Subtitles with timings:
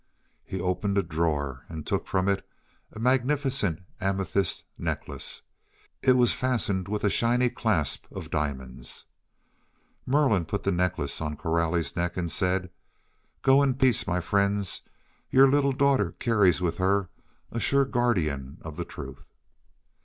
[0.43, 2.43] He opened a drawer and took from it
[2.91, 5.43] a magnificent amethyst necklace.
[6.01, 9.05] It was fastened with a shining clasp of diamonds.
[10.07, 12.71] Merlin put the necklace on Coralie's neck and said,
[13.43, 14.81] "Go in peace, my friends.
[15.29, 17.09] Your little daughter carries with her
[17.51, 19.29] a sure guardian of the truth."